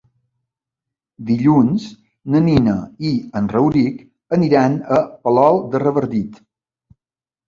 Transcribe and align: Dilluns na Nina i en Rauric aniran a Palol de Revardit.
Dilluns 1.25 1.83
na 2.35 2.39
Nina 2.45 2.73
i 3.09 3.11
en 3.41 3.49
Rauric 3.51 3.99
aniran 4.39 4.79
a 4.97 5.03
Palol 5.27 5.61
de 5.77 5.83
Revardit. 5.85 6.41